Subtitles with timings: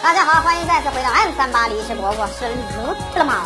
[0.00, 3.36] 大家好，欢迎再次回到 M 三八历史国，我是卢特曼。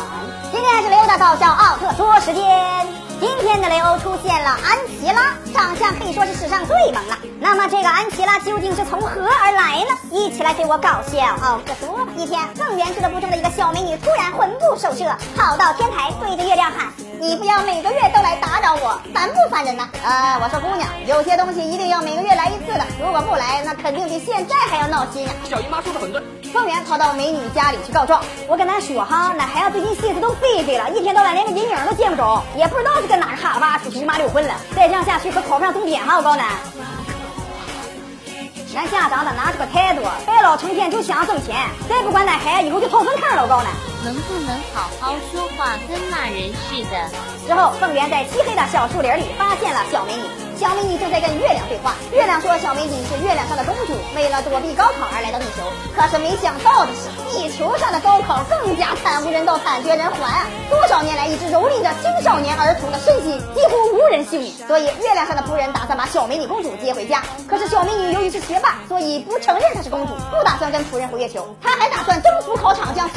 [0.51, 2.87] 今天是雷欧的搞笑奥特说时间。
[3.19, 7.17] 今天的雷欧出现了安琪拉，长相可以说是史上最萌了。
[7.39, 9.97] 那么这个安琪拉究竟是从何而来呢？
[10.11, 12.11] 一起来给我搞笑奥特说吧。
[12.15, 25.31] 一天，更元俱乐部中的一个小美女突然魂不守舍，跑到天台对着月亮喊：“你不要每个月都来打扰我，烦不烦人呢？”啊，我说姑娘，有些东西一定要每个月来一次的，如果不来，那肯定比现在还要闹心呀。
[25.49, 26.21] 小姨妈说的很对。
[26.53, 34.53] 方圆跑到美女家里去告状，我跟她说哈，那孩子最近心思都飞飞了，一天到晚连个人影都见不着，也不知道是跟哪个哈巴出去五马六混了。
[34.75, 36.43] 再这样下去可考不上重点哈，我告诉你。
[38.71, 41.55] 咱家长的拿出个态度，白老成天就想挣钱，
[41.89, 43.92] 再不管那孩子以后就掏粪坑了，我告诉你。
[44.03, 47.09] 能不能好好说话，跟骂人似的？
[47.47, 50.23] 之后，凤元在漆黑的小树林里发现了小美女。
[50.55, 55.65] 小美女正在跟月亮对话，月亮说小美女是月亮上的公主，为了躲避高考而来到地球。
[55.95, 60.45] 可是没想到的是，地球上的高考更加惨无人道、惨绝人寰啊！
[60.69, 64.53] 多少年来一直蹂躏着青少年儿童的身心，几乎无人幸免。
[64.67, 67.23] 所以月亮上的仆人打算把小美女公主接回家。
[67.49, 71.55] 可是小美女由于是学霸，所以不承认她是公主，不打算跟仆人回月球。
[71.61, 73.09] 她还打算征服考场，将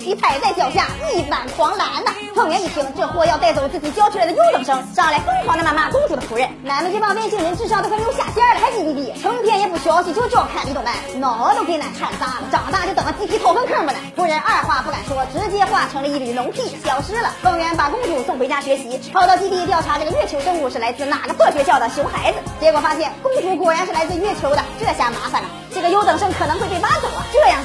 [0.00, 2.10] 你踩在脚下，一碗狂澜呐！
[2.34, 6.48] 凤元一听，这货要带走自己教出来的优等生，上来疯狂的谩骂公主的仆人。
[6.66, 12.48] 俺们这帮外星人智商都快没有下限了，还滴滴滴，成天也不学习，就知道看李动漫，脑都给俺看炸了。
[12.50, 13.98] 长大就等着集体掏粪坑吧呢。
[14.16, 17.30] 仆人二话不敢说，直接化成了一缕脓屁消失了。
[17.42, 22.38] 凤元把公主送回家学习，跑到基地调查这个月球生物是来自哪个破学校的熊孩子。
[22.58, 27.20] 结果发现公主果然是来自月球的，这下麻烦了，这个优等生可能会被挖走啊！
[27.32, 27.62] 这样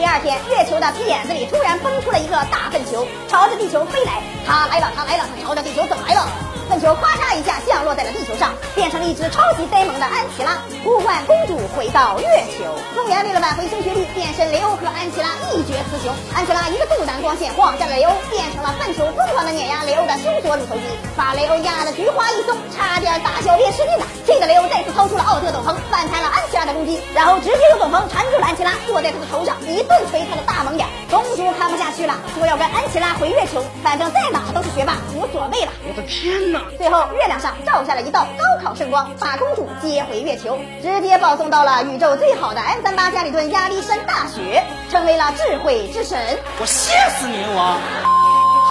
[0.00, 4.22] 第二天，月球的片子里突然蹦出了一个大粪球，朝着地球飞来。
[4.46, 6.24] 它来了，它来了，它朝着地球走来了。
[6.70, 12.64] 粪球咔嚓一下降落在了地球上，变成了一只超级呆萌的安琪拉，呼唤公主回到月球。
[12.94, 16.08] 凤元为了挽回升学率，变身雷欧和安琪拉一决雌雄。
[16.32, 24.06] 安琪拉一个肚腩光线晃下了雷欧，变成了粪球，疯狂的碾压雷欧的胸锁乳头肌，把雷欧压得菊花一松，差点大小便失禁了。
[24.24, 30.86] 气得雷欧再次掏出了奥特斗篷，反弹了安琪拉的攻击，然后直接用斗篷缠住了安琪拉，坐在他的头上一顿捶他的大萌眼。
[31.10, 35.72] 公主看不下去了，说要跟安琪拉回月球，反正在哪都是学霸，无所谓了。
[35.88, 36.62] 我的天哪！
[36.78, 46.38] 最后，月亮上照下了一道高考圣光，把公主接回月球，直接保送到了宇宙最好的 M 三八加里顿亚历山大学，成为了智慧之神。
[46.60, 47.80] 我谢死你，我！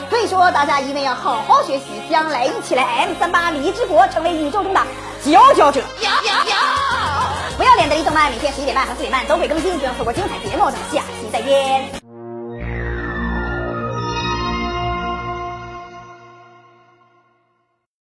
[0.09, 4.81] 所以说，大家一定要好好学习，将来一起来 M 三八礼之国，成为宇宙中的
[5.23, 5.83] 佼佼者。
[8.09, 10.65] 动漫，每天十一点半和四点半都会更新，不要错过精彩节目。
[10.71, 11.98] 咱们下期再见。